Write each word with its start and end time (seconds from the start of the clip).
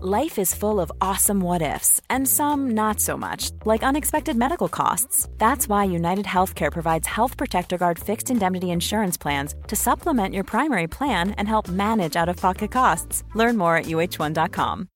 Life 0.00 0.38
is 0.38 0.54
full 0.54 0.78
of 0.78 0.92
awesome 1.00 1.40
what 1.40 1.60
ifs, 1.60 2.00
and 2.08 2.28
some 2.28 2.70
not 2.70 3.00
so 3.00 3.16
much, 3.16 3.50
like 3.64 3.82
unexpected 3.82 4.36
medical 4.36 4.68
costs. 4.68 5.28
That's 5.38 5.68
why 5.68 5.86
United 5.86 6.24
Healthcare 6.24 6.70
provides 6.70 7.08
Health 7.08 7.36
Protector 7.36 7.78
Guard 7.78 7.98
fixed 7.98 8.30
indemnity 8.30 8.70
insurance 8.70 9.18
plans 9.18 9.56
to 9.66 9.74
supplement 9.74 10.34
your 10.34 10.44
primary 10.44 10.86
plan 10.86 11.32
and 11.32 11.48
help 11.48 11.68
manage 11.68 12.14
out 12.14 12.28
of 12.28 12.36
pocket 12.36 12.70
costs. 12.70 13.24
Learn 13.34 13.56
more 13.56 13.76
at 13.76 13.86
uh1.com. 13.86 14.88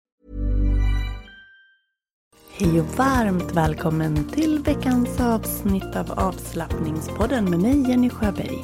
Hej 2.55 2.80
och 2.80 2.86
varmt 2.86 3.53
välkommen 3.53 4.28
till 4.28 4.62
veckans 4.62 5.20
avsnitt 5.20 5.97
av 5.97 6.11
avslappningspodden 6.11 7.50
med 7.50 7.61
mig 7.61 7.89
Jenny 7.89 8.11
Sjöberg. 8.11 8.58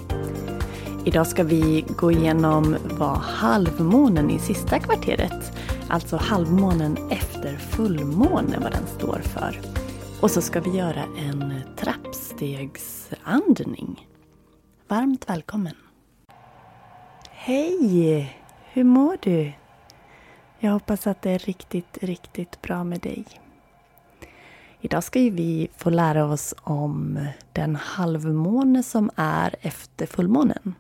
Idag 1.09 1.27
ska 1.27 1.45
vi 1.45 1.85
gå 1.89 2.13
igenom 2.13 2.77
vad 2.99 3.19
halvmånen 3.19 4.31
i 4.31 4.39
sista 4.39 4.79
kvarteret, 4.79 5.53
alltså 5.89 6.17
halvmånen 6.17 6.97
efter 7.11 7.57
fullmåne, 7.57 8.59
vad 8.63 8.73
den 8.73 8.87
står 8.87 9.19
för. 9.19 9.61
Och 10.21 10.31
så 10.31 10.41
ska 10.41 10.61
vi 10.61 10.71
göra 10.71 11.03
en 11.19 11.55
trappstegsandning. 11.77 14.09
Varmt 14.89 15.31
välkommen! 15.31 15.75
Hej! 17.31 18.37
Hur 18.73 18.85
mår 18.85 19.17
du? 19.23 19.53
Jag 20.59 20.73
hoppas 20.73 21.07
att 21.07 21.23
det 21.23 21.31
är 21.31 21.39
riktigt, 21.39 21.99
riktigt 22.01 22.63
bra 22.63 22.85
med 22.85 23.01
dig. 23.01 23.25
Idag 24.81 25.05
ska 25.05 25.19
ju 25.19 25.31
vi 25.31 25.69
få 25.77 25.91
lära 25.91 26.25
oss 26.25 26.55
om 26.63 27.27
den 27.53 27.77
halvmåne 27.77 28.83
som 28.83 29.11
är 29.17 29.55
efter 29.61 30.07
fullmånen 30.07 30.75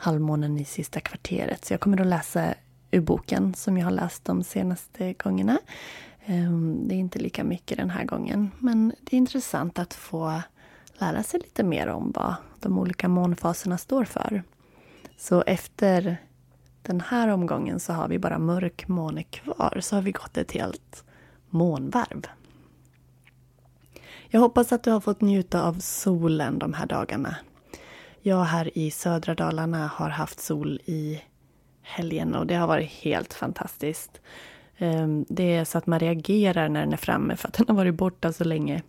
halvmånen 0.00 0.58
i 0.58 0.64
sista 0.64 1.00
kvarteret. 1.00 1.64
Så 1.64 1.72
jag 1.72 1.80
kommer 1.80 2.00
att 2.00 2.06
läsa 2.06 2.54
ur 2.90 3.00
boken 3.00 3.54
som 3.54 3.78
jag 3.78 3.86
har 3.86 3.90
läst 3.90 4.24
de 4.24 4.42
senaste 4.42 5.12
gångerna. 5.12 5.58
Ehm, 6.24 6.88
det 6.88 6.94
är 6.94 6.98
inte 6.98 7.18
lika 7.18 7.44
mycket 7.44 7.78
den 7.78 7.90
här 7.90 8.04
gången, 8.04 8.50
men 8.58 8.92
det 9.00 9.16
är 9.16 9.18
intressant 9.18 9.78
att 9.78 9.94
få 9.94 10.42
lära 10.98 11.22
sig 11.22 11.40
lite 11.40 11.64
mer 11.64 11.86
om 11.86 12.12
vad 12.14 12.34
de 12.60 12.78
olika 12.78 13.08
månfaserna 13.08 13.78
står 13.78 14.04
för. 14.04 14.42
Så 15.16 15.42
efter 15.42 16.16
den 16.82 17.00
här 17.00 17.28
omgången 17.28 17.80
så 17.80 17.92
har 17.92 18.08
vi 18.08 18.18
bara 18.18 18.38
mörk 18.38 18.88
måne 18.88 19.22
kvar, 19.22 19.78
så 19.80 19.96
har 19.96 20.02
vi 20.02 20.12
gått 20.12 20.36
ett 20.36 20.52
helt 20.52 21.04
månvarv. 21.48 22.26
Jag 24.28 24.40
hoppas 24.40 24.72
att 24.72 24.82
du 24.82 24.90
har 24.90 25.00
fått 25.00 25.20
njuta 25.20 25.62
av 25.62 25.78
solen 25.80 26.58
de 26.58 26.72
här 26.72 26.86
dagarna. 26.86 27.36
Jag 28.22 28.44
här 28.44 28.78
i 28.78 28.90
södra 28.90 29.34
Dalarna 29.34 29.86
har 29.86 30.08
haft 30.08 30.40
sol 30.40 30.80
i 30.84 31.20
helgen 31.82 32.34
och 32.34 32.46
det 32.46 32.54
har 32.54 32.66
varit 32.66 32.90
helt 32.90 33.34
fantastiskt. 33.34 34.20
Ehm, 34.78 35.24
det 35.28 35.56
är 35.56 35.64
så 35.64 35.78
att 35.78 35.86
man 35.86 36.00
reagerar 36.00 36.68
när 36.68 36.80
den 36.80 36.92
är 36.92 36.96
framme 36.96 37.36
för 37.36 37.48
att 37.48 37.54
den 37.54 37.66
har 37.68 37.74
varit 37.74 37.94
borta 37.94 38.32
så 38.32 38.44
länge. 38.44 38.82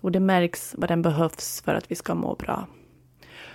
Och 0.00 0.12
det 0.12 0.20
märks 0.20 0.74
vad 0.78 0.90
den 0.90 1.02
behövs 1.02 1.62
för 1.64 1.74
att 1.74 1.90
vi 1.90 1.94
ska 1.94 2.14
må 2.14 2.34
bra. 2.34 2.66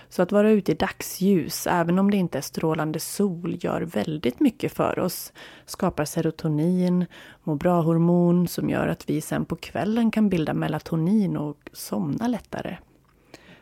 Så 0.08 0.22
att 0.22 0.32
vara 0.32 0.50
ute 0.50 0.72
i 0.72 0.74
dagsljus, 0.74 1.66
även 1.66 1.98
om 1.98 2.10
det 2.10 2.16
inte 2.16 2.38
är 2.38 2.42
strålande 2.42 3.00
sol, 3.00 3.56
gör 3.60 3.80
väldigt 3.80 4.40
mycket 4.40 4.72
för 4.72 4.98
oss. 4.98 5.32
Skapar 5.64 6.04
serotonin, 6.04 7.06
må 7.44 7.54
bra-hormon 7.54 8.48
som 8.48 8.70
gör 8.70 8.88
att 8.88 9.10
vi 9.10 9.20
sen 9.20 9.44
på 9.44 9.56
kvällen 9.56 10.10
kan 10.10 10.28
bilda 10.28 10.54
melatonin 10.54 11.36
och 11.36 11.70
somna 11.72 12.28
lättare. 12.28 12.76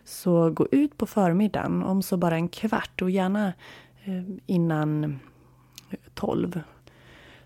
Så 0.05 0.51
gå 0.51 0.67
ut 0.71 0.99
på 0.99 1.07
förmiddagen, 1.07 1.83
om 1.83 2.03
så 2.03 2.17
bara 2.17 2.35
en 2.35 2.49
kvart 2.49 3.03
och 3.03 3.11
gärna 3.11 3.53
eh, 4.05 4.23
innan 4.47 5.05
eh, 5.05 5.99
tolv. 6.15 6.61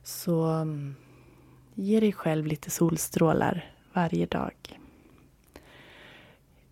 Så 0.03 0.45
mm, 0.45 0.95
ge 1.75 2.01
dig 2.01 2.13
själv 2.13 2.47
lite 2.47 2.71
solstrålar 2.71 3.65
varje 3.93 4.27
dag. 4.27 4.79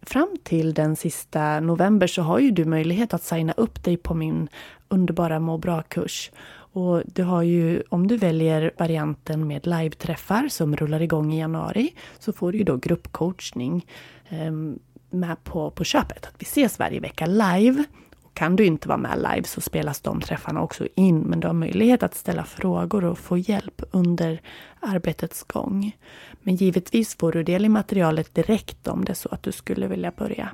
Fram 0.02 0.36
till 0.42 0.74
den 0.74 0.96
sista 0.96 1.60
november 1.60 2.06
så 2.06 2.22
har 2.22 2.38
ju 2.38 2.50
du 2.50 2.64
möjlighet 2.64 3.14
att 3.14 3.22
signa 3.22 3.52
upp 3.52 3.84
dig 3.84 3.96
på 3.96 4.14
min 4.14 4.48
underbara 4.88 5.40
må 5.40 5.58
bra-kurs. 5.58 6.30
Och 6.52 7.02
du 7.06 7.22
har 7.22 7.42
ju, 7.42 7.82
om 7.88 8.06
du 8.06 8.16
väljer 8.16 8.70
varianten 8.78 9.46
med 9.46 9.66
live-träffar 9.66 10.48
som 10.48 10.76
rullar 10.76 11.02
igång 11.02 11.32
i 11.32 11.38
januari, 11.38 11.94
så 12.18 12.32
får 12.32 12.52
du 12.52 12.58
ju 12.58 12.64
då 12.64 12.76
gruppcoachning 12.76 13.86
ehm, 14.28 14.78
med 15.10 15.44
på, 15.44 15.70
på 15.70 15.84
köpet. 15.84 16.26
Att 16.26 16.34
vi 16.38 16.44
ses 16.44 16.78
varje 16.78 17.00
vecka 17.00 17.26
live. 17.26 17.84
Och 18.22 18.34
kan 18.34 18.56
du 18.56 18.64
inte 18.64 18.88
vara 18.88 18.98
med 18.98 19.16
live 19.16 19.44
så 19.44 19.60
spelas 19.60 20.00
de 20.00 20.20
träffarna 20.20 20.62
också 20.62 20.88
in, 20.94 21.18
men 21.18 21.40
du 21.40 21.46
har 21.46 21.54
möjlighet 21.54 22.02
att 22.02 22.14
ställa 22.14 22.44
frågor 22.44 23.04
och 23.04 23.18
få 23.18 23.38
hjälp 23.38 23.82
under 23.90 24.40
arbetets 24.80 25.42
gång. 25.42 25.96
Men 26.42 26.56
givetvis 26.56 27.16
får 27.16 27.32
du 27.32 27.42
del 27.42 27.64
i 27.64 27.68
materialet 27.68 28.34
direkt 28.34 28.88
om 28.88 29.04
det 29.04 29.12
är 29.12 29.14
så 29.14 29.28
att 29.28 29.42
du 29.42 29.52
skulle 29.52 29.86
vilja 29.86 30.10
börja. 30.10 30.50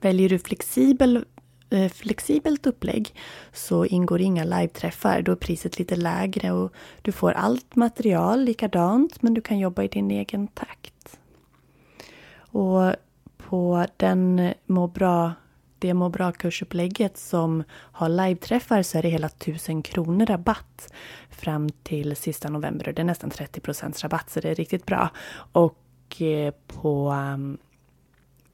Väljer 0.00 0.28
du 0.28 0.38
flexibel 0.38 1.24
eh, 1.72 1.88
flexibelt 1.88 2.66
upplägg 2.66 3.14
så 3.52 3.86
ingår 3.86 4.20
inga 4.20 4.44
live-träffar. 4.44 5.22
Då 5.22 5.32
är 5.32 5.36
priset 5.36 5.78
lite 5.78 5.96
lägre 5.96 6.52
och 6.52 6.72
du 7.02 7.12
får 7.12 7.32
allt 7.32 7.76
material 7.76 8.44
likadant 8.44 9.22
men 9.22 9.34
du 9.34 9.40
kan 9.40 9.58
jobba 9.58 9.82
i 9.82 9.88
din 9.88 10.10
egen 10.10 10.46
takt. 10.46 10.91
Och 12.52 12.94
på 13.36 13.86
den 13.96 14.52
må 14.66 14.86
bra, 14.86 15.32
det 15.78 15.94
må 15.94 16.08
bra-kursupplägget 16.08 17.16
som 17.16 17.64
har 17.72 18.08
live-träffar 18.08 18.82
så 18.82 18.98
är 18.98 19.02
det 19.02 19.08
hela 19.08 19.26
1000 19.26 19.82
kronor 19.82 20.26
rabatt 20.26 20.92
fram 21.30 21.68
till 21.70 22.16
sista 22.16 22.48
november. 22.48 22.92
Det 22.92 23.02
är 23.02 23.04
nästan 23.04 23.30
30 23.30 23.60
procents 23.60 24.02
rabatt 24.02 24.30
så 24.30 24.40
det 24.40 24.50
är 24.50 24.54
riktigt 24.54 24.86
bra. 24.86 25.10
Och 25.52 26.22
eh, 26.22 26.54
på 26.66 27.10
ehm, 27.10 27.58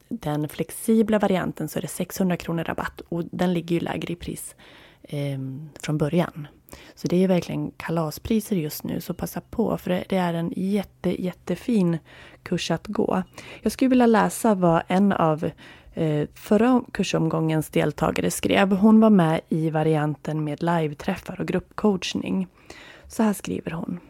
den 0.08 0.48
flexibla 0.48 1.18
varianten 1.18 1.68
så 1.68 1.78
är 1.78 1.82
det 1.82 1.88
600 1.88 2.36
kronor 2.36 2.64
rabatt 2.64 3.00
och 3.08 3.24
den 3.24 3.52
ligger 3.52 3.74
ju 3.74 3.80
lägre 3.80 4.12
i 4.12 4.16
pris 4.16 4.56
eh, 5.02 5.38
från 5.80 5.98
början. 5.98 6.46
Så 6.94 7.08
det 7.08 7.24
är 7.24 7.28
verkligen 7.28 7.70
kalaspriser 7.70 8.56
just 8.56 8.84
nu, 8.84 9.00
så 9.00 9.14
passa 9.14 9.40
på 9.40 9.78
för 9.78 10.04
det 10.08 10.16
är 10.16 10.34
en 10.34 10.52
jätte, 10.56 11.22
jättefin 11.22 11.98
kurs 12.42 12.70
att 12.70 12.86
gå. 12.86 13.22
Jag 13.62 13.72
skulle 13.72 13.88
vilja 13.88 14.06
läsa 14.06 14.54
vad 14.54 14.82
en 14.88 15.12
av 15.12 15.50
eh, 15.94 16.28
förra 16.34 16.82
kursomgångens 16.92 17.68
deltagare 17.68 18.30
skrev. 18.30 18.72
Hon 18.72 19.00
var 19.00 19.10
med 19.10 19.40
i 19.48 19.70
varianten 19.70 20.44
med 20.44 20.62
live-träffar 20.62 21.40
och 21.40 21.46
gruppcoachning. 21.46 22.46
Så 23.08 23.22
här 23.22 23.32
skriver 23.32 23.70
hon. 23.70 24.00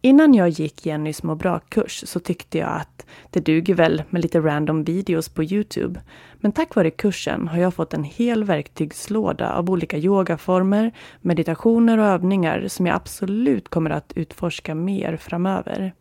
Innan 0.00 0.34
jag 0.34 0.48
gick 0.48 0.86
Jennys 0.86 1.22
må 1.22 1.34
bra-kurs 1.34 2.02
så 2.06 2.20
tyckte 2.20 2.58
jag 2.58 2.68
att 2.68 3.06
det 3.30 3.40
duger 3.40 3.74
väl 3.74 4.02
med 4.10 4.22
lite 4.22 4.40
random 4.40 4.84
videos 4.84 5.28
på 5.28 5.44
Youtube. 5.44 6.00
Men 6.40 6.52
tack 6.52 6.74
vare 6.74 6.90
kursen 6.90 7.48
har 7.48 7.58
jag 7.58 7.74
fått 7.74 7.94
en 7.94 8.04
hel 8.04 8.44
verktygslåda 8.44 9.52
av 9.52 9.70
olika 9.70 9.98
yogaformer, 9.98 10.92
meditationer 11.20 11.98
och 11.98 12.04
övningar 12.04 12.68
som 12.68 12.86
jag 12.86 12.96
absolut 12.96 13.68
kommer 13.68 13.90
att 13.90 14.12
utforska 14.16 14.74
mer 14.74 15.16
framöver. 15.16 15.92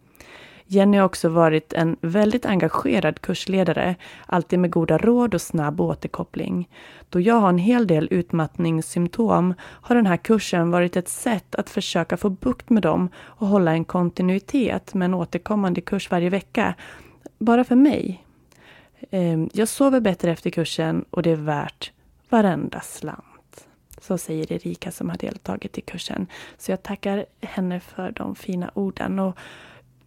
Jenny 0.68 0.98
har 0.98 1.06
också 1.06 1.30
varit 1.30 1.74
en 1.74 1.98
väldigt 2.02 2.46
engagerad 2.46 3.22
kursledare, 3.22 3.96
alltid 4.26 4.60
med 4.60 4.72
goda 4.72 4.98
råd 4.98 5.34
och 5.34 5.42
snabb 5.42 5.82
återkoppling. 5.82 6.70
Då 7.10 7.20
jag 7.20 7.36
har 7.36 7.50
en 7.50 7.58
hel 7.58 7.88
del 7.88 8.08
utmattningssymptom 8.12 9.54
har 9.62 9.96
den 9.96 10.06
här 10.06 10.18
kursen 10.18 10.72
varit 10.72 10.96
ett 10.96 11.10
sätt 11.10 11.56
att 11.56 11.70
försöka 11.70 12.18
få 12.18 12.30
bukt 12.30 12.70
med 12.70 12.84
dem 12.84 13.10
och 13.18 13.48
hålla 13.48 13.72
en 13.72 13.86
kontinuitet 13.86 14.94
med 14.94 15.06
en 15.06 15.14
återkommande 15.14 15.82
kurs 15.82 16.12
varje 16.12 16.30
vecka. 16.30 16.76
Bara 17.40 17.64
för 17.64 17.76
mig. 17.76 18.24
Ehm, 19.12 19.50
jag 19.54 19.68
sover 19.68 20.00
bättre 20.00 20.32
efter 20.32 20.50
kursen 20.50 21.06
och 21.10 21.24
det 21.24 21.32
är 21.32 21.36
värt 21.36 21.92
varenda 22.30 22.82
slant. 22.82 23.68
Så 24.02 24.18
säger 24.18 24.52
Erika 24.52 24.92
som 24.92 25.10
har 25.10 25.18
deltagit 25.18 25.78
i 25.78 25.82
kursen. 25.82 26.28
Så 26.58 26.72
jag 26.72 26.84
tackar 26.84 27.26
henne 27.42 27.80
för 27.80 28.12
de 28.12 28.36
fina 28.36 28.72
orden. 28.74 29.20
Och 29.20 29.38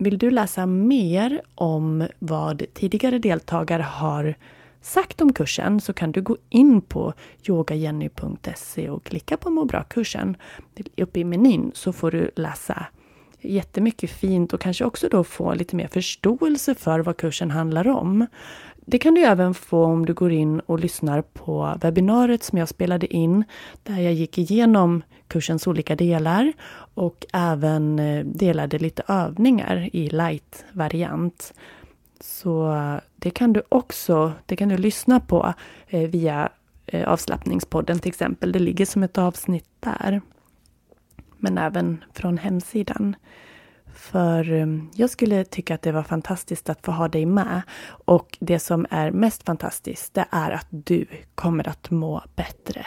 vill 0.00 0.18
du 0.18 0.30
läsa 0.30 0.66
mer 0.66 1.42
om 1.54 2.06
vad 2.18 2.62
tidigare 2.74 3.18
deltagare 3.18 3.82
har 3.82 4.34
sagt 4.80 5.20
om 5.20 5.32
kursen 5.32 5.80
så 5.80 5.92
kan 5.92 6.12
du 6.12 6.22
gå 6.22 6.36
in 6.48 6.80
på 6.80 7.12
yogajenny.se 7.48 8.90
och 8.90 9.04
klicka 9.04 9.36
på 9.36 9.50
må 9.50 9.64
bra-kursen. 9.64 10.36
Uppe 10.96 11.20
i 11.20 11.24
menyn 11.24 11.70
så 11.74 11.92
får 11.92 12.10
du 12.10 12.30
läsa 12.36 12.86
jättemycket 13.40 14.10
fint 14.10 14.52
och 14.52 14.60
kanske 14.60 14.84
också 14.84 15.08
då 15.08 15.24
få 15.24 15.54
lite 15.54 15.76
mer 15.76 15.88
förståelse 15.88 16.74
för 16.74 17.00
vad 17.00 17.16
kursen 17.16 17.50
handlar 17.50 17.88
om. 17.88 18.26
Det 18.90 18.98
kan 18.98 19.14
du 19.14 19.20
även 19.20 19.54
få 19.54 19.84
om 19.84 20.06
du 20.06 20.14
går 20.14 20.32
in 20.32 20.60
och 20.60 20.78
lyssnar 20.78 21.22
på 21.22 21.78
webbinariet 21.80 22.42
som 22.42 22.58
jag 22.58 22.68
spelade 22.68 23.14
in, 23.14 23.44
där 23.82 23.98
jag 23.98 24.12
gick 24.12 24.38
igenom 24.38 25.02
kursens 25.28 25.66
olika 25.66 25.96
delar 25.96 26.52
och 26.94 27.26
även 27.32 27.98
eh, 27.98 28.24
delade 28.24 28.78
lite 28.78 29.02
övningar 29.08 29.90
i 29.92 30.08
light-variant. 30.08 31.54
Så 32.20 32.72
eh, 32.72 32.96
det 33.16 33.30
kan 33.30 33.52
du 33.52 33.62
också 33.68 34.32
det 34.46 34.56
kan 34.56 34.68
du 34.68 34.76
lyssna 34.76 35.20
på 35.20 35.54
eh, 35.88 36.08
via 36.08 36.48
avslappningspodden 37.06 37.98
till 37.98 38.08
exempel. 38.08 38.52
Det 38.52 38.58
ligger 38.58 38.86
som 38.86 39.02
ett 39.02 39.18
avsnitt 39.18 39.68
där. 39.80 40.20
Men 41.36 41.58
även 41.58 42.04
från 42.12 42.38
hemsidan. 42.38 43.16
För 43.94 44.52
ehm, 44.52 44.90
jag 44.94 45.10
skulle 45.10 45.44
tycka 45.44 45.74
att 45.74 45.82
det 45.82 45.92
var 45.92 46.02
fantastiskt 46.02 46.68
att 46.68 46.84
få 46.84 46.92
ha 46.92 47.08
dig 47.08 47.26
med. 47.26 47.62
Och 48.04 48.38
det 48.40 48.58
som 48.58 48.86
är 48.90 49.10
mest 49.10 49.42
fantastiskt, 49.42 50.14
det 50.14 50.24
är 50.30 50.50
att 50.50 50.66
du 50.70 51.06
kommer 51.34 51.68
att 51.68 51.90
må 51.90 52.22
bättre. 52.36 52.86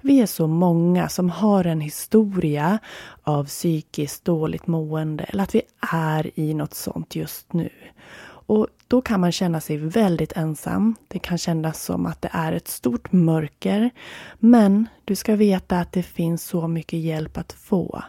Vi 0.00 0.20
är 0.20 0.26
så 0.26 0.46
många 0.46 1.08
som 1.08 1.30
har 1.30 1.64
en 1.64 1.80
historia 1.80 2.78
av 3.22 3.44
psykiskt 3.44 4.24
dåligt 4.24 4.66
mående 4.66 5.24
eller 5.24 5.42
att 5.42 5.54
vi 5.54 5.62
är 5.92 6.40
i 6.40 6.54
något 6.54 6.74
sånt 6.74 7.16
just 7.16 7.52
nu. 7.52 7.70
Och 8.48 8.66
då 8.88 9.00
kan 9.00 9.20
man 9.20 9.32
känna 9.32 9.60
sig 9.60 9.76
väldigt 9.76 10.32
ensam. 10.32 10.94
Det 11.08 11.18
kan 11.18 11.38
kännas 11.38 11.82
som 11.82 12.06
att 12.06 12.22
det 12.22 12.30
är 12.32 12.52
ett 12.52 12.68
stort 12.68 13.12
mörker. 13.12 13.90
Men 14.38 14.86
du 15.04 15.16
ska 15.16 15.36
veta 15.36 15.80
att 15.80 15.92
det 15.92 16.02
finns 16.02 16.44
så 16.44 16.68
mycket 16.68 16.98
hjälp 17.00 17.38
att 17.38 17.52
få. 17.52 18.02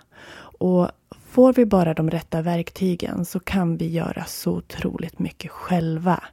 Och 0.59 0.89
får 1.37 1.53
vi 1.53 1.65
bara 1.65 1.93
de 1.93 2.09
rätta 2.09 2.41
verktygen 2.41 3.25
så 3.25 3.39
kan 3.39 3.77
vi 3.77 3.87
göra 3.87 4.25
så 4.25 4.51
otroligt 4.51 5.19
mycket 5.19 5.51
själva. 5.51 6.23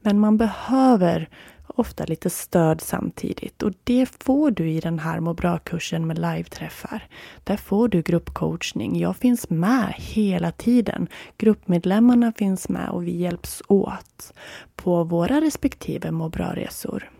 Men 0.00 0.20
man 0.20 0.36
behöver 0.36 1.28
ofta 1.66 2.04
lite 2.04 2.30
stöd 2.30 2.80
samtidigt. 2.80 3.62
Och 3.62 3.72
det 3.84 4.06
får 4.24 4.50
du 4.50 4.70
i 4.70 4.80
den 4.80 4.98
här 4.98 5.20
må 5.20 5.34
bra-kursen 5.34 6.06
med 6.06 6.18
live-träffar. 6.18 7.00
Där 7.44 7.56
får 7.56 7.88
du 7.88 8.02
gruppcoachning. 8.02 8.98
Jag 8.98 9.16
finns 9.16 9.50
med 9.50 9.94
hela 9.96 10.52
tiden. 10.52 11.08
Gruppmedlemmarna 11.38 12.32
finns 12.32 12.68
med 12.68 12.88
och 12.88 13.06
vi 13.06 13.16
hjälps 13.16 13.62
åt 13.68 14.32
på 14.76 15.04
våra 15.04 15.40
respektive 15.40 16.10
må 16.10 16.28
bra-resor. 16.28 17.10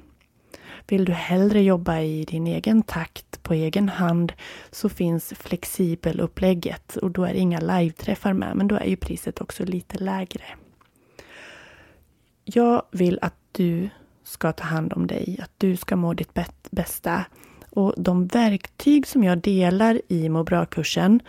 Vill 0.87 1.05
du 1.05 1.13
hellre 1.13 1.63
jobba 1.63 2.01
i 2.01 2.25
din 2.25 2.47
egen 2.47 2.83
takt 2.83 3.43
på 3.43 3.55
egen 3.55 3.89
hand 3.89 4.33
så 4.71 4.89
finns 4.89 5.33
flexibelupplägget 5.37 6.97
och 6.97 7.11
då 7.11 7.25
är 7.25 7.35
inga 7.35 7.61
live-träffar 7.61 8.33
med 8.33 8.57
men 8.57 8.69
då 8.69 8.77
är 8.77 8.85
ju 8.85 8.97
priset 8.97 9.41
också 9.41 9.65
lite 9.65 9.99
lägre. 9.99 10.45
Jag 12.45 12.83
vill 12.91 13.19
att 13.23 13.35
du 13.53 13.89
ska 14.25 14.53
ta 14.53 14.65
hand 14.65 14.93
om 14.93 15.07
dig, 15.07 15.39
att 15.43 15.53
du 15.59 15.77
ska 15.77 15.97
må 15.97 16.15
ditt 16.15 16.39
bästa. 16.71 17.25
Och 17.71 17.95
de 17.97 18.27
verktyg 18.27 19.07
som 19.07 19.25
jag 19.25 19.39
delar 19.39 20.01
i 20.09 20.29
må 20.29 20.45
bra-kursen, 20.45 21.21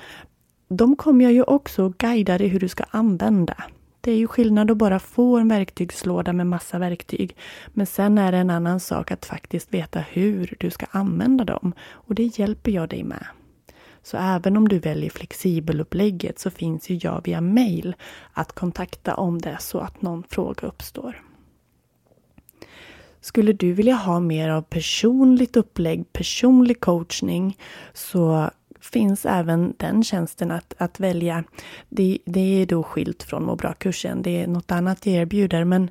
de 0.67 0.95
kommer 0.95 1.25
jag 1.25 1.33
ju 1.33 1.43
också 1.43 1.93
guida 1.97 2.37
dig 2.37 2.47
hur 2.47 2.59
du 2.59 2.67
ska 2.67 2.83
använda. 2.83 3.63
Det 4.05 4.11
är 4.11 4.17
ju 4.17 4.27
skillnad 4.27 4.71
att 4.71 4.77
bara 4.77 4.99
få 4.99 5.37
en 5.37 5.47
verktygslåda 5.47 6.33
med 6.33 6.47
massa 6.47 6.79
verktyg. 6.79 7.35
Men 7.67 7.85
sen 7.85 8.17
är 8.17 8.31
det 8.31 8.37
en 8.37 8.49
annan 8.49 8.79
sak 8.79 9.11
att 9.11 9.25
faktiskt 9.25 9.73
veta 9.73 9.99
hur 9.99 10.55
du 10.59 10.69
ska 10.69 10.85
använda 10.91 11.43
dem. 11.43 11.73
Och 11.89 12.15
det 12.15 12.39
hjälper 12.39 12.71
jag 12.71 12.89
dig 12.89 13.03
med. 13.03 13.25
Så 14.03 14.17
även 14.17 14.57
om 14.57 14.67
du 14.67 14.79
väljer 14.79 15.09
flexibelupplägget 15.09 16.39
så 16.39 16.49
finns 16.49 16.89
ju 16.89 16.99
jag 17.01 17.21
via 17.23 17.41
mail 17.41 17.95
att 18.33 18.51
kontakta 18.51 19.15
om 19.15 19.41
det 19.41 19.49
är 19.49 19.57
så 19.59 19.79
att 19.79 20.01
någon 20.01 20.23
fråga 20.29 20.67
uppstår. 20.67 21.21
Skulle 23.21 23.53
du 23.53 23.73
vilja 23.73 23.95
ha 23.95 24.19
mer 24.19 24.49
av 24.49 24.61
personligt 24.61 25.57
upplägg, 25.57 26.13
personlig 26.13 26.79
coachning 26.79 27.57
så 27.93 28.49
finns 28.81 29.25
även 29.25 29.73
den 29.77 30.03
tjänsten 30.03 30.51
att, 30.51 30.73
att 30.77 30.99
välja. 30.99 31.43
Det, 31.89 32.17
det 32.25 32.61
är 32.61 32.65
då 32.65 32.83
skilt 32.83 33.23
från 33.23 33.43
må 33.45 33.55
bra-kursen. 33.55 34.21
Det 34.21 34.41
är 34.41 34.47
något 34.47 34.71
annat 34.71 35.05
jag 35.05 35.15
erbjuder 35.15 35.63
men 35.63 35.89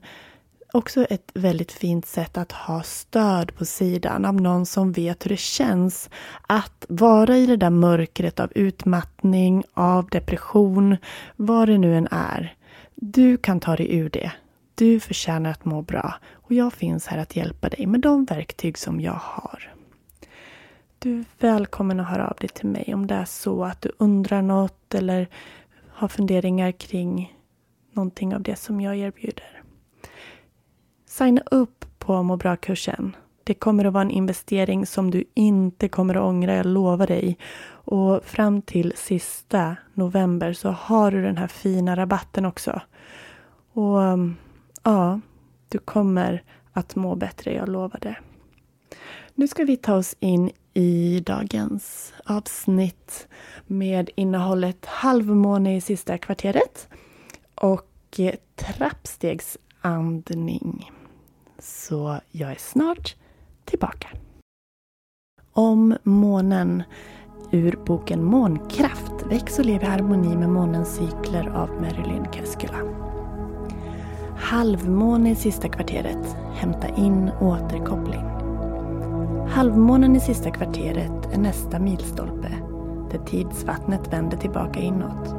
också 0.72 1.04
ett 1.04 1.30
väldigt 1.34 1.72
fint 1.72 2.06
sätt 2.06 2.36
att 2.36 2.52
ha 2.52 2.82
stöd 2.82 3.54
på 3.54 3.64
sidan 3.64 4.24
av 4.24 4.34
någon 4.34 4.66
som 4.66 4.92
vet 4.92 5.24
hur 5.24 5.28
det 5.28 5.36
känns 5.36 6.10
att 6.42 6.86
vara 6.88 7.36
i 7.36 7.46
det 7.46 7.56
där 7.56 7.70
mörkret 7.70 8.40
av 8.40 8.52
utmattning, 8.54 9.64
av 9.74 10.08
depression, 10.08 10.96
vad 11.36 11.68
det 11.68 11.78
nu 11.78 11.96
än 11.96 12.08
är. 12.10 12.54
Du 12.94 13.36
kan 13.36 13.60
ta 13.60 13.76
dig 13.76 13.96
ur 13.96 14.10
det. 14.10 14.32
Du 14.74 15.00
förtjänar 15.00 15.50
att 15.50 15.64
må 15.64 15.82
bra 15.82 16.14
och 16.32 16.52
jag 16.52 16.72
finns 16.72 17.06
här 17.06 17.18
att 17.18 17.36
hjälpa 17.36 17.68
dig 17.68 17.86
med 17.86 18.00
de 18.00 18.24
verktyg 18.24 18.78
som 18.78 19.00
jag 19.00 19.20
har. 19.22 19.73
Du 21.04 21.18
är 21.18 21.24
välkommen 21.38 22.00
att 22.00 22.08
höra 22.08 22.28
av 22.28 22.36
dig 22.40 22.48
till 22.48 22.68
mig 22.68 22.94
om 22.94 23.06
det 23.06 23.14
är 23.14 23.24
så 23.24 23.64
att 23.64 23.80
du 23.80 23.92
undrar 23.98 24.42
något 24.42 24.94
eller 24.94 25.28
har 25.88 26.08
funderingar 26.08 26.72
kring 26.72 27.38
någonting 27.92 28.34
av 28.34 28.42
det 28.42 28.56
som 28.56 28.80
jag 28.80 28.96
erbjuder. 28.96 29.62
Signa 31.06 31.42
upp 31.50 31.84
på 31.98 32.22
må 32.22 32.36
bra-kursen. 32.36 33.16
Det 33.44 33.54
kommer 33.54 33.84
att 33.84 33.92
vara 33.92 34.02
en 34.02 34.10
investering 34.10 34.86
som 34.86 35.10
du 35.10 35.24
inte 35.34 35.88
kommer 35.88 36.14
att 36.14 36.22
ångra, 36.22 36.54
jag 36.54 36.66
lovar 36.66 37.06
dig. 37.06 37.38
Och 37.66 38.24
fram 38.24 38.62
till 38.62 38.92
sista 38.96 39.76
november 39.94 40.52
så 40.52 40.70
har 40.70 41.10
du 41.10 41.22
den 41.22 41.36
här 41.36 41.48
fina 41.48 41.96
rabatten 41.96 42.44
också. 42.44 42.80
Och 43.72 43.98
ja, 44.82 45.20
du 45.68 45.78
kommer 45.78 46.42
att 46.72 46.96
må 46.96 47.14
bättre, 47.14 47.54
jag 47.54 47.68
lovar 47.68 48.00
det. 48.00 48.16
Nu 49.34 49.48
ska 49.48 49.64
vi 49.64 49.76
ta 49.76 49.94
oss 49.94 50.16
in 50.20 50.50
i 50.74 51.22
dagens 51.26 52.12
avsnitt 52.24 53.28
med 53.66 54.10
innehållet 54.14 54.86
halvmåne 54.86 55.76
i 55.76 55.80
sista 55.80 56.18
kvarteret 56.18 56.88
och 57.54 57.90
eh, 58.18 58.34
trappstegsandning. 58.56 60.90
Så 61.58 62.20
jag 62.30 62.50
är 62.50 62.58
snart 62.58 63.14
tillbaka. 63.64 64.08
Om 65.52 65.96
månen 66.02 66.82
ur 67.50 67.78
boken 67.86 68.24
Månkraft, 68.24 69.12
väx 69.30 69.58
och 69.58 69.64
lev 69.64 69.82
i 69.82 69.86
harmoni 69.86 70.36
med 70.36 70.48
månens 70.48 70.96
cykler 70.96 71.48
av 71.48 71.70
Marilyn 71.80 72.26
Keskula. 72.32 72.78
Halvmåne 74.38 75.30
i 75.30 75.34
sista 75.34 75.68
kvarteret. 75.68 76.36
Hämta 76.54 76.88
in 76.88 77.30
återkoppling. 77.40 78.43
Halvmånen 79.48 80.16
i 80.16 80.20
sista 80.20 80.50
kvarteret 80.50 81.34
är 81.34 81.38
nästa 81.38 81.78
milstolpe 81.78 82.48
där 83.10 83.18
tidsvattnet 83.18 84.12
vänder 84.12 84.36
tillbaka 84.36 84.80
inåt. 84.80 85.34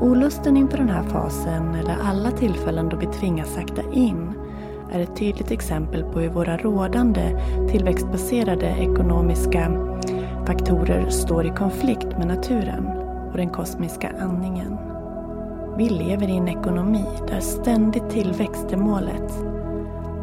Olusten 0.00 0.56
inför 0.56 0.78
den 0.78 0.88
här 0.88 1.02
fasen, 1.02 1.74
eller 1.74 1.96
alla 2.02 2.30
tillfällen 2.30 2.88
då 2.88 2.96
vi 2.96 3.06
tvingas 3.06 3.54
sakta 3.54 3.82
in, 3.92 4.32
är 4.92 5.00
ett 5.00 5.16
tydligt 5.16 5.50
exempel 5.50 6.04
på 6.04 6.20
hur 6.20 6.30
våra 6.30 6.56
rådande 6.56 7.40
tillväxtbaserade 7.70 8.66
ekonomiska 8.66 9.70
faktorer 10.46 11.10
står 11.10 11.46
i 11.46 11.50
konflikt 11.50 12.18
med 12.18 12.26
naturen 12.26 12.86
och 13.30 13.36
den 13.36 13.50
kosmiska 13.50 14.12
andningen. 14.20 14.76
Vi 15.76 15.88
lever 15.88 16.28
i 16.28 16.36
en 16.36 16.48
ekonomi 16.48 17.04
där 17.28 17.40
ständig 17.40 18.10
tillväxt 18.10 18.72
är 18.72 18.76
målet. 18.76 19.53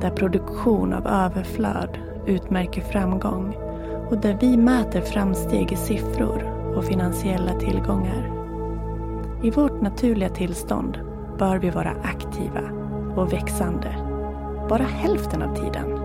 Där 0.01 0.09
produktion 0.09 0.93
av 0.93 1.07
överflöd 1.07 1.97
utmärker 2.25 2.81
framgång 2.81 3.55
och 4.09 4.17
där 4.17 4.37
vi 4.41 4.57
mäter 4.57 5.01
framsteg 5.01 5.71
i 5.71 5.75
siffror 5.75 6.43
och 6.75 6.85
finansiella 6.85 7.59
tillgångar. 7.59 8.31
I 9.43 9.51
vårt 9.51 9.81
naturliga 9.81 10.29
tillstånd 10.29 10.99
bör 11.37 11.57
vi 11.57 11.69
vara 11.69 11.95
aktiva 12.03 12.61
och 13.15 13.33
växande. 13.33 13.95
Bara 14.69 14.83
hälften 14.83 15.41
av 15.41 15.55
tiden. 15.55 15.99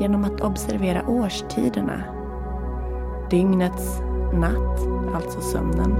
Genom 0.00 0.24
att 0.24 0.40
observera 0.40 1.08
årstiderna. 1.08 2.02
Dygnets 3.30 4.00
natt, 4.32 4.80
alltså 5.14 5.40
sömnen, 5.40 5.92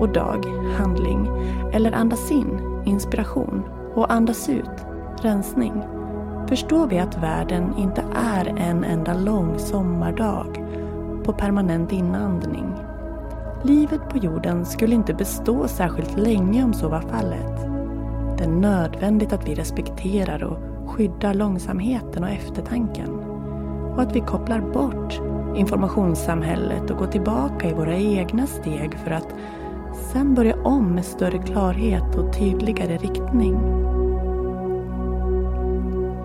och 0.00 0.12
dag, 0.12 0.46
handling. 0.78 1.28
Eller 1.72 1.92
andas 1.92 2.30
in, 2.30 2.82
inspiration, 2.84 3.62
och 3.94 4.12
andas 4.12 4.48
ut, 4.48 4.86
rensning. 5.22 5.93
Förstår 6.48 6.86
vi 6.86 6.98
att 6.98 7.22
världen 7.22 7.74
inte 7.78 8.04
är 8.14 8.46
en 8.46 8.84
enda 8.84 9.14
lång 9.14 9.58
sommardag 9.58 10.64
på 11.24 11.32
permanent 11.32 11.92
inandning. 11.92 12.72
Livet 13.62 14.08
på 14.08 14.18
jorden 14.18 14.66
skulle 14.66 14.94
inte 14.94 15.14
bestå 15.14 15.68
särskilt 15.68 16.18
länge 16.18 16.64
om 16.64 16.74
så 16.74 16.88
var 16.88 17.00
fallet. 17.00 17.60
Det 18.38 18.44
är 18.44 18.48
nödvändigt 18.48 19.32
att 19.32 19.48
vi 19.48 19.54
respekterar 19.54 20.44
och 20.44 20.90
skyddar 20.90 21.34
långsamheten 21.34 22.24
och 22.24 22.30
eftertanken. 22.30 23.10
Och 23.94 24.02
att 24.02 24.16
vi 24.16 24.20
kopplar 24.20 24.60
bort 24.60 25.20
informationssamhället 25.56 26.90
och 26.90 26.98
går 26.98 27.06
tillbaka 27.06 27.68
i 27.68 27.72
våra 27.72 27.96
egna 27.96 28.46
steg 28.46 28.98
för 29.04 29.10
att 29.10 29.34
sen 30.12 30.34
börja 30.34 30.56
om 30.62 30.94
med 30.94 31.04
större 31.04 31.38
klarhet 31.38 32.16
och 32.16 32.38
tydligare 32.38 32.96
riktning. 32.96 33.84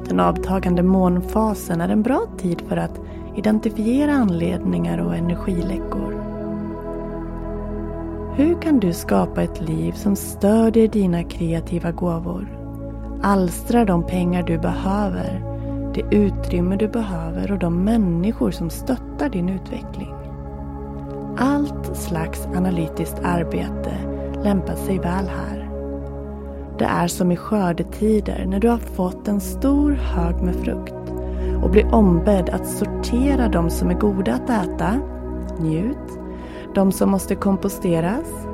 Den 0.10 0.20
avtagande 0.20 0.84
månfasen 0.84 1.82
är 1.82 1.90
en 1.90 2.02
bra 2.02 2.28
tid 2.38 2.62
för 2.68 2.78
att 2.78 3.00
identifiera 3.36 4.12
anledningar 4.12 4.98
och 4.98 5.16
energiläckor. 5.16 6.30
Hur 8.36 8.62
kan 8.62 8.80
du 8.80 8.94
skapa 8.94 9.44
ett 9.44 9.62
liv 9.62 9.92
som 9.92 10.16
stödjer 10.16 10.88
dina 10.88 11.24
kreativa 11.24 11.92
gåvor? 11.92 12.48
Alstrar 13.24 13.86
de 13.86 14.08
pengar 14.08 14.44
du 14.44 14.58
behöver, 14.58 15.44
det 15.94 16.16
utrymme 16.16 16.76
du 16.76 16.88
behöver 16.88 17.52
och 17.52 17.60
de 17.60 17.84
människor 17.84 18.52
som 18.52 18.70
stöttar 18.70 19.30
din 19.30 19.50
utveckling. 19.50 20.14
Allt 21.38 21.98
slags 21.98 22.46
analytiskt 22.46 23.20
arbete 23.24 23.98
lämpar 24.44 24.76
sig 24.76 24.98
väl 24.98 25.28
här. 25.28 25.59
Det 26.80 26.86
är 26.86 27.08
som 27.08 27.32
i 27.32 27.38
skördetider 27.38 28.46
när 28.46 28.60
du 28.60 28.70
har 28.70 28.78
fått 28.78 29.28
en 29.28 29.40
stor 29.40 29.92
hög 29.92 30.42
med 30.42 30.56
frukt 30.56 30.94
och 31.64 31.70
blir 31.70 31.96
ombedd 31.96 32.50
att 32.50 32.68
sortera 32.68 33.48
de 33.48 33.70
som 33.70 33.90
är 33.90 33.94
goda 33.94 34.34
att 34.34 34.50
äta, 34.50 35.00
njut, 35.60 36.20
de 36.76 36.92
som 36.92 37.10
måste 37.10 37.36
komposteras, 37.36 38.48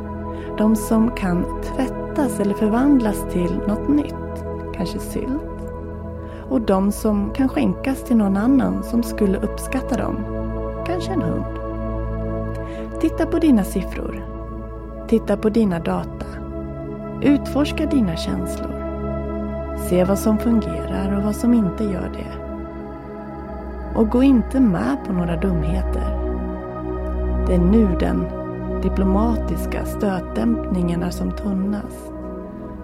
de 0.57 0.75
som 0.75 1.11
kan 1.11 1.61
tvättas 1.63 2.39
eller 2.39 2.53
förvandlas 2.53 3.25
till 3.31 3.57
något 3.67 3.89
nytt, 3.89 4.45
kanske 4.75 4.99
sylt, 4.99 5.71
och 6.49 6.61
de 6.61 6.91
som 6.91 7.33
kan 7.33 7.49
skänkas 7.49 8.03
till 8.03 8.17
någon 8.17 8.37
annan 8.37 8.83
som 8.83 9.03
skulle 9.03 9.37
uppskatta 9.37 9.97
dem, 9.97 10.15
kanske 10.85 11.11
en 11.11 11.21
hund. 11.21 11.45
Titta 13.01 13.25
på 13.25 13.39
dina 13.39 13.63
siffror. 13.63 14.25
Titta 15.07 15.37
på 15.37 15.49
dina 15.49 15.79
data. 15.79 16.44
Utforska 17.25 17.85
dina 17.85 18.15
känslor. 18.15 18.75
Se 19.89 20.03
vad 20.03 20.19
som 20.19 20.37
fungerar 20.37 21.17
och 21.17 21.23
vad 21.23 21.35
som 21.35 21.53
inte 21.53 21.83
gör 21.83 22.11
det. 22.13 22.45
Och 23.99 24.09
gå 24.09 24.23
inte 24.23 24.59
med 24.59 24.97
på 25.05 25.13
några 25.13 25.37
dumheter. 25.37 26.19
Det 27.47 27.53
är 27.53 27.59
nu 27.59 27.95
den 27.99 28.25
diplomatiska 28.81 29.85
stötdämpningen 29.85 31.03
är 31.03 31.09
som 31.09 31.31
tunnas. 31.31 32.11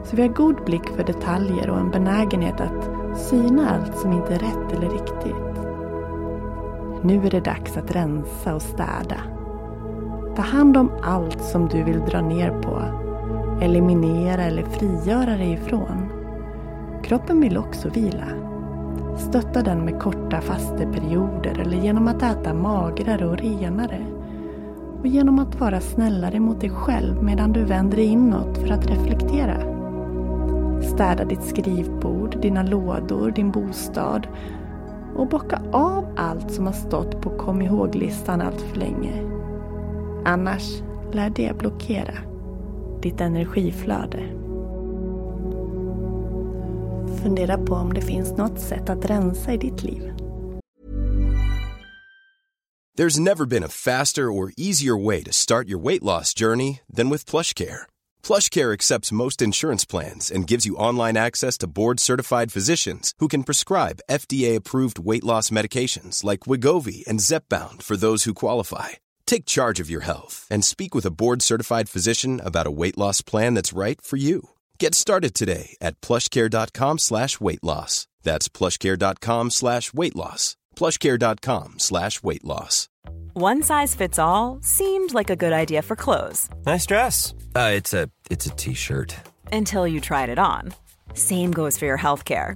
Så 0.03 0.15
vi 0.15 0.21
har 0.21 0.29
god 0.29 0.63
blick 0.65 0.87
för 0.95 1.03
detaljer 1.03 1.69
och 1.69 1.79
en 1.79 1.91
benägenhet 1.91 2.61
att 2.61 2.89
syna 3.17 3.69
allt 3.69 3.97
som 3.97 4.11
inte 4.11 4.33
är 4.33 4.39
rätt 4.39 4.71
eller 4.71 4.89
riktigt. 4.89 5.63
Nu 7.01 7.25
är 7.25 7.31
det 7.31 7.45
dags 7.45 7.77
att 7.77 7.95
rensa 7.95 8.55
och 8.55 8.61
städa. 8.61 9.17
Ta 10.35 10.41
hand 10.41 10.77
om 10.77 10.91
allt 11.03 11.41
som 11.41 11.67
du 11.67 11.83
vill 11.83 11.99
dra 11.99 12.21
ner 12.21 12.49
på, 12.61 13.01
eliminera 13.61 14.43
eller 14.43 14.63
frigöra 14.63 15.37
dig 15.37 15.53
ifrån. 15.53 16.09
Kroppen 17.03 17.41
vill 17.41 17.57
också 17.57 17.89
vila. 17.89 18.27
Stötta 19.17 19.61
den 19.61 19.85
med 19.85 19.99
korta 19.99 20.41
fasteperioder 20.41 21.59
eller 21.59 21.77
genom 21.77 22.07
att 22.07 22.23
äta 22.23 22.53
magrare 22.53 23.25
och 23.25 23.37
renare. 23.37 24.05
Och 24.99 25.07
genom 25.07 25.39
att 25.39 25.59
vara 25.59 25.79
snällare 25.79 26.39
mot 26.39 26.61
dig 26.61 26.69
själv 26.69 27.23
medan 27.23 27.53
du 27.53 27.63
vänder 27.63 27.97
dig 27.97 28.05
inåt 28.05 28.57
för 28.57 28.71
att 28.71 28.89
reflektera. 28.89 29.57
Städa 30.81 31.25
ditt 31.25 31.43
skrivbord, 31.43 32.41
dina 32.41 32.63
lådor, 32.63 33.31
din 33.31 33.51
bostad 33.51 34.27
och 35.15 35.27
bocka 35.27 35.61
av 35.71 36.05
allt 36.17 36.51
som 36.51 36.65
har 36.65 36.73
stått 36.73 37.21
på 37.21 37.29
kom 37.29 37.61
ihåg-listan 37.61 38.41
allt 38.41 38.61
för 38.61 38.79
länge. 38.79 39.23
Annars 40.25 40.81
lär 41.11 41.29
det 41.29 41.57
blockera 41.57 42.30
ditt 43.01 43.21
energiflöde. 43.21 44.41
Fundera 47.23 47.57
på 47.57 47.75
om 47.75 47.93
det 47.93 48.01
finns 48.01 48.31
något 48.37 48.59
sätt 48.59 48.89
att 48.89 49.05
rensa 49.05 49.53
i 49.53 49.57
ditt 49.57 49.83
liv. 49.83 50.11
There's 52.97 53.19
never 53.19 53.45
been 53.45 53.63
a 53.63 53.69
faster 53.69 54.31
or 54.31 54.51
easier 54.57 54.97
way 55.05 55.23
to 55.23 55.31
start 55.31 55.69
your 55.69 55.79
weight 55.79 56.03
loss 56.03 56.33
journey 56.33 56.81
than 56.95 57.09
with 57.09 57.25
PlushCare. 57.25 57.83
PlushCare 58.21 58.73
accepts 58.73 59.11
most 59.11 59.41
insurance 59.41 59.85
plans 59.85 60.29
and 60.29 60.45
gives 60.45 60.65
you 60.65 60.75
online 60.75 61.17
access 61.17 61.57
to 61.59 61.67
board-certified 61.67 62.51
physicians 62.51 63.13
who 63.19 63.27
can 63.27 63.43
prescribe 63.43 64.01
FDA-approved 64.09 64.99
weight 64.99 65.23
loss 65.23 65.49
medications 65.51 66.23
like 66.23 66.41
Wigovi 66.41 67.07
and 67.07 67.21
Zepbound 67.21 67.81
for 67.81 67.95
those 67.97 68.25
who 68.25 68.33
qualify. 68.33 68.89
Take 69.25 69.45
charge 69.45 69.79
of 69.79 69.89
your 69.89 70.01
health 70.01 70.45
and 70.51 70.63
speak 70.63 70.93
with 70.93 71.05
a 71.05 71.11
board-certified 71.11 71.87
physician 71.89 72.39
about 72.43 72.67
a 72.67 72.71
weight 72.71 72.97
loss 72.97 73.21
plan 73.21 73.53
that's 73.55 73.73
right 73.73 73.99
for 74.01 74.17
you. 74.17 74.49
Get 74.77 74.93
started 74.93 75.33
today 75.33 75.75
at 75.81 75.99
plushcare.com 76.01 76.99
slash 76.99 77.39
weight 77.39 77.63
loss. 77.63 78.07
That's 78.23 78.49
plushcare.com 78.49 79.49
slash 79.51 79.93
weight 79.93 80.15
loss. 80.15 80.57
plushcare.com 80.75 81.79
slash 81.79 82.21
weight 82.23 82.43
loss. 82.43 82.87
One 83.33 83.63
size 83.63 83.95
fits 83.95 84.19
all 84.19 84.59
seemed 84.61 85.13
like 85.13 85.29
a 85.29 85.35
good 85.37 85.53
idea 85.53 85.81
for 85.81 85.95
clothes 85.95 86.49
Nice 86.65 86.85
dress. 86.85 87.33
Uh, 87.55 87.71
it's 87.73 87.93
a 87.93 88.09
it's 88.29 88.45
a 88.45 88.49
t-shirt. 88.51 89.15
until 89.53 89.87
you 89.87 90.01
tried 90.01 90.29
it 90.29 90.39
on. 90.39 90.73
Same 91.13 91.51
goes 91.51 91.77
for 91.77 91.85
your 91.85 91.97
healthcare. 91.97 92.55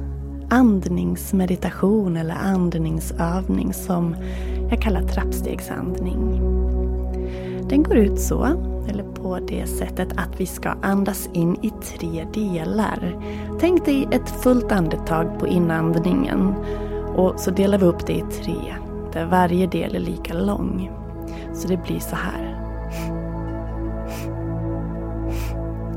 andningsmeditation 0.51 2.17
eller 2.17 2.35
andningsövning 2.35 3.73
som 3.73 4.15
jag 4.69 4.81
kallar 4.81 5.01
trappstegsandning. 5.01 6.41
Den 7.69 7.83
går 7.83 7.97
ut 7.97 8.19
så, 8.19 8.45
eller 8.89 9.03
på 9.03 9.39
det 9.47 9.67
sättet 9.67 10.07
att 10.17 10.39
vi 10.39 10.45
ska 10.45 10.69
andas 10.81 11.29
in 11.33 11.57
i 11.61 11.69
tre 11.69 12.25
delar. 12.33 13.23
Tänk 13.59 13.85
dig 13.85 14.07
ett 14.11 14.29
fullt 14.29 14.71
andetag 14.71 15.39
på 15.39 15.47
inandningen 15.47 16.53
och 17.15 17.39
så 17.39 17.51
delar 17.51 17.77
vi 17.77 17.85
upp 17.85 18.07
det 18.07 18.13
i 18.13 18.23
tre, 18.41 18.75
där 19.13 19.25
varje 19.25 19.67
del 19.67 19.95
är 19.95 19.99
lika 19.99 20.33
lång. 20.33 20.91
Så 21.53 21.67
det 21.67 21.83
blir 21.83 21.99
så 21.99 22.15
här. 22.15 22.57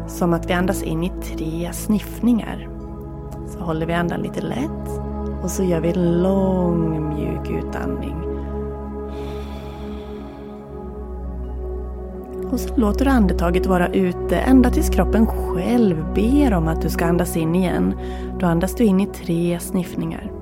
Som 0.09 0.33
att 0.33 0.51
vi 0.51 0.53
andas 0.53 0.83
in 0.83 1.05
i 1.05 1.13
tre 1.23 1.73
sniffningar. 1.73 2.74
Så 3.65 3.69
håller 3.69 3.87
vi 3.87 3.93
andan 3.93 4.21
lite 4.21 4.41
lätt 4.41 5.01
och 5.43 5.51
så 5.51 5.63
gör 5.63 5.81
vi 5.81 5.89
en 5.89 6.23
lång 6.23 7.09
mjuk 7.09 7.65
utandning. 7.65 8.15
Och 12.53 12.61
så 12.61 12.77
låter 12.77 13.05
du 13.05 13.11
andetaget 13.11 13.67
vara 13.67 13.89
ute 13.89 14.39
ända 14.39 14.71
tills 14.71 14.91
kroppen 14.91 15.27
själv 15.27 16.15
ber 16.15 16.55
om 16.55 16.69
att 16.69 16.83
du 16.83 16.91
ska 16.91 17.05
andas 17.05 17.37
in 17.37 17.55
igen. 17.55 17.95
Då 18.41 18.47
andas 18.47 18.75
du 18.75 18.85
in 18.85 19.01
i 19.01 19.07
tre 19.07 19.61
sniffningar. 19.61 20.33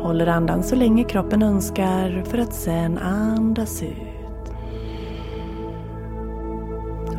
Håller 0.00 0.26
andan 0.26 0.62
så 0.62 0.76
länge 0.76 1.04
kroppen 1.04 1.42
önskar 1.42 2.24
för 2.26 2.38
att 2.38 2.54
sen 2.54 2.98
andas 2.98 3.82
ut. 3.82 4.13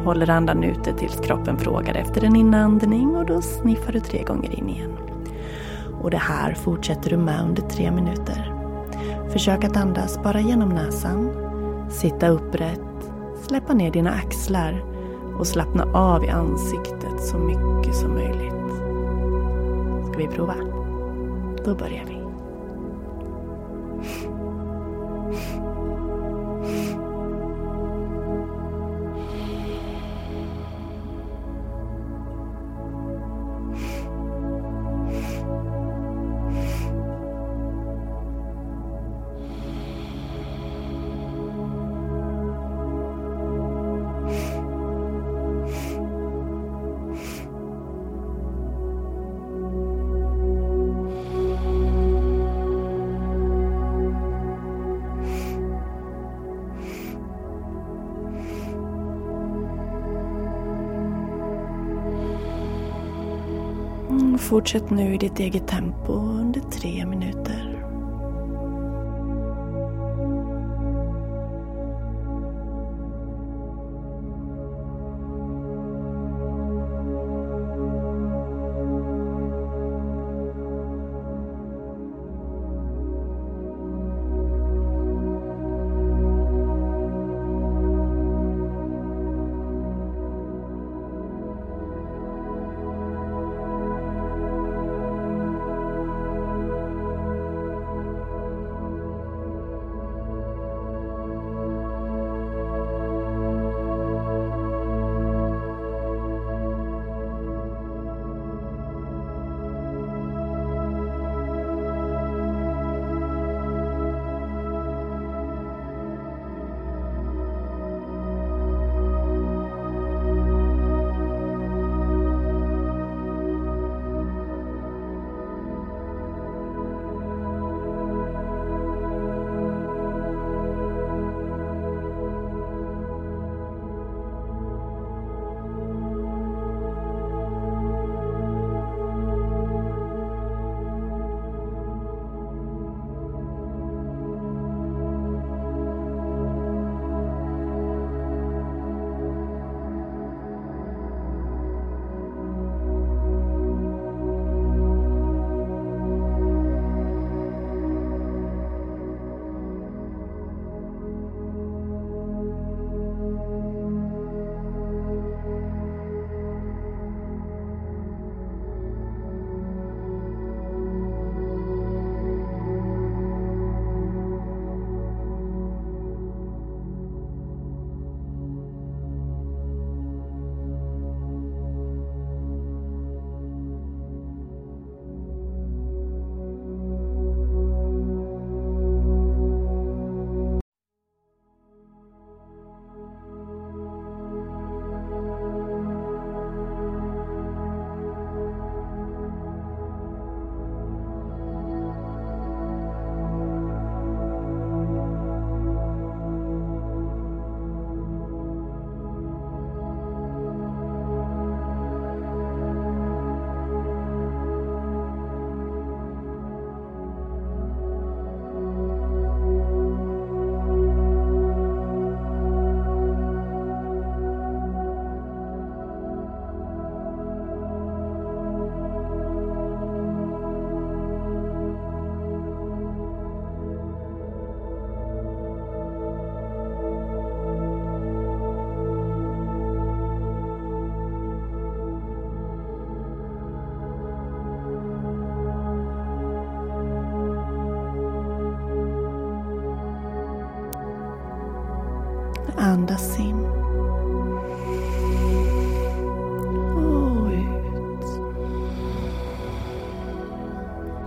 Håller 0.05 0.29
andan 0.29 0.63
ute 0.63 0.93
tills 0.93 1.19
kroppen 1.19 1.57
frågar 1.57 1.95
efter 1.95 2.24
en 2.24 2.35
inandning 2.35 3.15
och 3.15 3.25
då 3.25 3.41
sniffar 3.41 3.93
du 3.93 4.00
tre 4.00 4.24
gånger 4.24 4.59
in 4.59 4.69
igen. 4.69 4.91
Och 6.01 6.12
det 6.12 6.17
här 6.17 6.53
fortsätter 6.53 7.09
du 7.09 7.17
med 7.17 7.41
under 7.41 7.62
tre 7.62 7.91
minuter. 7.91 8.53
Försök 9.31 9.63
att 9.63 9.77
andas 9.77 10.24
bara 10.24 10.39
genom 10.39 10.69
näsan. 10.69 11.31
Sitta 11.89 12.27
upprätt, 12.27 13.12
släppa 13.41 13.74
ner 13.74 13.91
dina 13.91 14.12
axlar 14.12 14.83
och 15.39 15.47
slappna 15.47 15.83
av 15.83 16.24
i 16.24 16.29
ansiktet 16.29 17.19
så 17.19 17.38
mycket 17.38 17.95
som 17.95 18.13
möjligt. 18.13 18.74
Ska 20.07 20.17
vi 20.17 20.27
prova? 20.27 20.55
Då 21.65 21.75
börjar 21.75 22.05
vi. 22.07 22.14
Fortsätt 64.55 64.89
nu 64.89 65.13
i 65.13 65.17
ditt 65.17 65.39
eget 65.39 65.67
tempo 65.67 66.13
under 66.13 66.62
tre 66.62 67.05
minuter. 67.05 67.75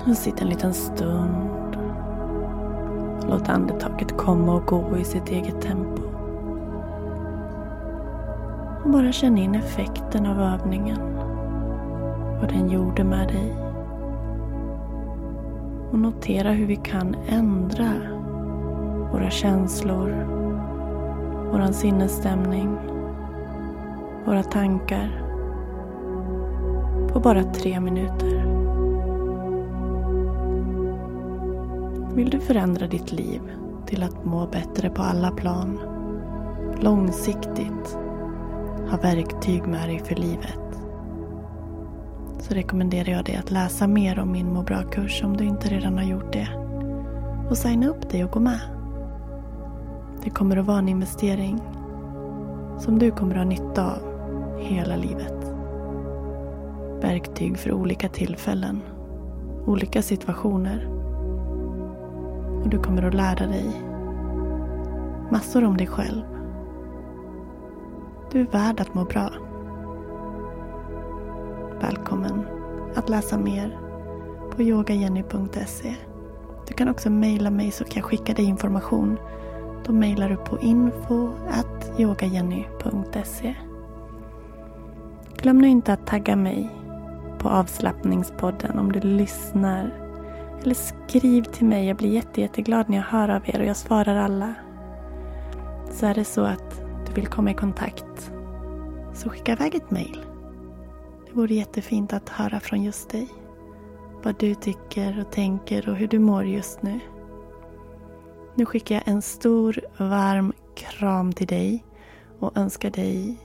Men 0.09 0.17
sitt 0.17 0.41
en 0.41 0.49
liten 0.49 0.75
stund. 0.75 1.77
Låt 3.29 3.49
andetaget 3.49 4.17
komma 4.17 4.55
och 4.55 4.67
gå 4.67 4.97
i 4.97 5.05
sitt 5.05 5.29
eget 5.29 5.61
tempo. 5.61 6.03
Och 8.85 8.91
bara 8.91 9.13
känn 9.13 9.39
in 9.39 9.55
effekten 9.55 10.27
av 10.27 10.41
övningen. 10.41 10.99
Vad 12.41 12.49
den 12.49 12.71
gjorde 12.71 13.05
med 13.05 13.29
dig. 13.29 13.57
Och 15.93 15.99
notera 15.99 16.51
hur 16.51 16.67
vi 16.67 16.77
kan 16.77 17.17
ändra 17.29 17.93
våra 19.13 19.31
känslor, 19.31 20.27
vår 21.53 21.73
sinnesstämning, 21.73 22.77
våra 24.27 24.43
tankar 24.43 25.23
på 27.13 27.21
bara 27.21 27.45
tre 27.45 27.81
minuter. 27.81 28.59
Vill 32.19 32.31
du 32.31 32.41
förändra 32.41 32.87
ditt 32.87 33.13
liv 33.13 33.41
till 33.87 34.03
att 34.03 34.25
må 34.25 34.47
bättre 34.47 34.91
på 34.91 35.03
alla 35.03 35.31
plan, 35.31 35.81
långsiktigt, 36.81 37.99
ha 38.91 38.99
verktyg 39.03 39.67
med 39.67 39.89
dig 39.89 39.99
för 40.05 40.15
livet 40.15 40.59
så 42.39 42.55
rekommenderar 42.55 43.13
jag 43.13 43.25
dig 43.25 43.37
att 43.37 43.51
läsa 43.51 43.87
mer 43.87 44.19
om 44.19 44.33
min 44.33 44.53
må 44.53 44.63
bra-kurs 44.63 45.23
om 45.25 45.37
du 45.37 45.45
inte 45.45 45.69
redan 45.69 45.99
har 45.99 46.05
gjort 46.05 46.33
det. 46.33 46.49
Och 47.51 47.59
signa 47.59 47.89
upp 47.89 48.11
dig 48.11 48.25
och 48.25 48.31
gå 48.31 48.41
med. 48.41 48.61
Det 50.25 50.31
kommer 50.31 50.57
att 50.57 50.67
vara 50.67 50.79
en 50.79 50.89
investering 50.89 51.61
som 52.79 52.99
du 52.99 53.11
kommer 53.11 53.35
att 53.35 53.41
ha 53.41 53.45
nytta 53.45 53.95
av 53.95 53.99
hela 54.61 54.97
livet. 54.97 55.55
Verktyg 57.01 57.59
för 57.59 57.73
olika 57.73 58.09
tillfällen, 58.09 58.81
olika 59.67 60.03
situationer. 60.03 60.98
Och 62.63 62.69
du 62.69 62.79
kommer 62.79 63.03
att 63.03 63.15
lära 63.15 63.47
dig 63.47 63.83
massor 65.31 65.65
om 65.65 65.77
dig 65.77 65.87
själv. 65.87 66.23
Du 68.33 68.41
är 68.41 68.47
värd 68.47 68.81
att 68.81 68.95
må 68.95 69.05
bra. 69.05 69.31
Välkommen 71.81 72.47
att 72.95 73.09
läsa 73.09 73.39
mer 73.39 73.79
på 74.57 74.63
yogajenny.se. 74.63 75.95
Du 76.69 76.75
kan 76.75 76.89
också 76.89 77.11
mejla 77.11 77.51
mig 77.51 77.71
så 77.71 77.85
kan 77.85 78.01
jag 78.01 78.05
skicka 78.05 78.35
dig 78.35 78.45
information. 78.45 79.19
Då 79.85 79.93
mejlar 79.93 80.29
du 80.29 80.37
på 80.37 80.59
info 80.59 81.31
yogajenny.se. 81.99 83.55
Glöm 85.37 85.59
nu 85.59 85.69
inte 85.69 85.93
att 85.93 86.07
tagga 86.07 86.37
mig 86.37 86.71
på 87.39 87.49
avslappningspodden 87.49 88.79
om 88.79 88.93
du 88.93 89.01
lyssnar. 89.01 90.08
Eller 90.63 90.75
skriv 90.75 91.43
till 91.43 91.67
mig. 91.67 91.87
Jag 91.87 91.97
blir 91.97 92.13
jätte, 92.13 92.41
jätteglad 92.41 92.89
när 92.89 92.97
jag 92.97 93.05
hör 93.05 93.29
av 93.29 93.43
er 93.47 93.61
och 93.61 93.67
jag 93.67 93.77
svarar 93.77 94.17
alla. 94.17 94.55
Så 95.91 96.07
är 96.07 96.15
det 96.15 96.25
så 96.25 96.45
att 96.45 96.83
du 97.07 97.13
vill 97.13 97.27
komma 97.27 97.51
i 97.51 97.55
kontakt 97.55 98.33
så 99.15 99.31
skicka 99.31 99.53
iväg 99.53 99.75
ett 99.75 99.91
mejl 99.91 100.25
det 101.29 101.35
vore 101.35 101.55
jättefint 101.55 102.13
att 102.13 102.29
höra 102.29 102.61
från 102.61 102.83
just 102.83 103.11
dig. 103.11 103.29
Vad 104.23 104.39
du 104.39 104.55
tycker 104.55 105.21
och 105.21 105.33
tänker 105.33 105.89
och 105.89 105.97
hur 105.97 106.09
du 106.09 106.19
mår 106.19 106.45
just 106.45 106.83
nu. 106.83 107.01
Nu 108.55 108.67
skickar 108.67 108.95
jag 108.95 109.09
en 109.09 109.23
stor 109.23 109.81
varm 109.99 110.53
kram 110.75 111.33
till 111.33 111.47
dig 111.47 111.85
och 112.39 112.57
önskar 112.57 112.91
dig 112.91 113.37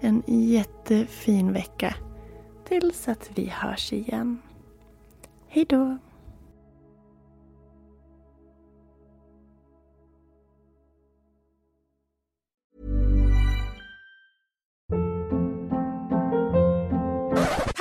en 0.00 0.22
jättefin 0.26 1.52
vecka 1.52 1.94
tills 2.68 3.08
att 3.08 3.30
vi 3.34 3.46
hörs 3.46 3.92
igen. 3.92 4.38
Hejdå. 5.48 5.98